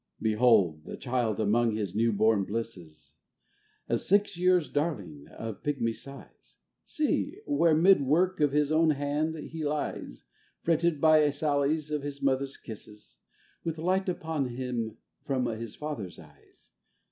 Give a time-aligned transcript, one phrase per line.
[0.19, 3.13] Behold the Child among his new born blisses,
[3.87, 6.55] A six years' Darling of a pigmy size!
[6.83, 10.23] See, where 'mid work of his own hand he lies,
[10.63, 13.19] Fretted by sallies of his mother's kisses,
[13.63, 16.71] With light upon him from his father's eyes